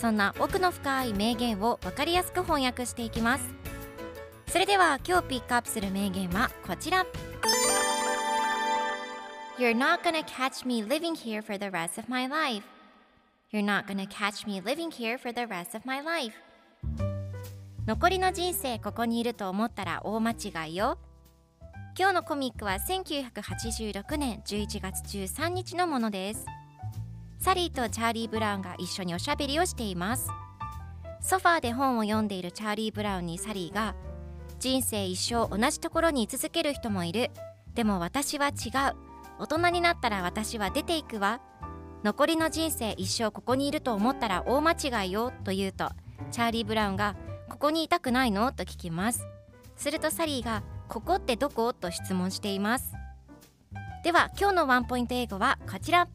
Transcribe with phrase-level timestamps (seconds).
[0.00, 3.44] そんな奥の深い名言を分かりやすく翻訳していきます
[4.48, 7.04] それでは今日ピックアップする名言はこちら
[9.58, 12.64] You're not gonna catch me living here for the rest of my life
[13.52, 16.32] You're not gonna catch me living here for the rest of my life
[17.86, 20.96] 残りの人生ここにいると思ったら大間違いよ
[21.98, 26.46] 今日のコミックは1986年11月13日のものです
[27.40, 30.28] サリーとチャーリー・ブラウンが一緒におしゃべりをしています。
[31.22, 33.94] ソファーで本を読んでいるチャーリー・ブラウンにサリーが
[34.58, 37.30] 人生一生同じところに居続ける人もいる。
[37.74, 38.96] でも私は違う。
[39.38, 41.40] 大人になったら私は出ていくわ。
[42.04, 45.32] 残りの人生一生ここにいると思ったら大間違いよ。
[45.44, 45.88] と言うと
[46.30, 47.16] チャーリー・ブラウンが
[47.48, 48.52] ここにいたくないの？
[48.52, 49.26] と聞きます。
[49.76, 51.72] するとサリーがここってどこ？
[51.72, 52.92] と質問しています。
[54.04, 56.06] では今日のワンポイント英語はこちら。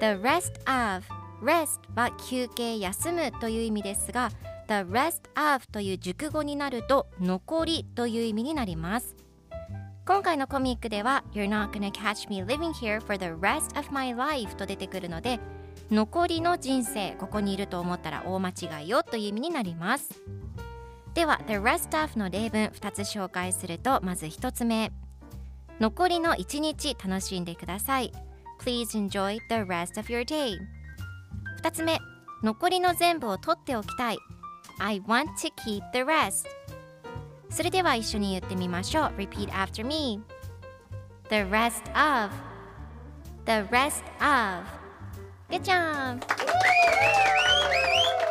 [0.00, 1.04] The rest of
[1.42, 4.30] rest は休憩休むという意味ですが
[4.68, 9.16] The rest of という熟語になると残りという意味になります。
[10.06, 15.38] 今回のコミックでは You're not gonna catch me living here for the rest of my life と出てくるので
[15.90, 20.22] 残りの人生ここにいると思ったら大間違いよという意味になります。
[21.14, 24.92] では The rest of の例文2つ紹介するとまず1つ目。
[25.80, 28.12] 残りの1日楽しんでください。
[28.58, 30.58] Please enjoy the rest of your day
[31.62, 31.98] 2つ目
[32.42, 34.18] 残りの全部を取っておきたい
[34.80, 36.46] I want to keep the rest
[37.50, 40.20] それでは一緒に言ってみましょう Repeat after me
[41.28, 42.32] The rest of
[43.44, 44.64] The rest of
[45.50, 46.20] Good job!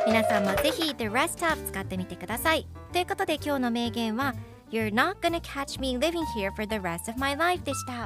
[0.05, 4.33] 皆さんもぜひ The rest of 使ってみてくださいということで今日の名言は
[4.71, 8.05] You're not gonna catch me living here for the rest of my life でした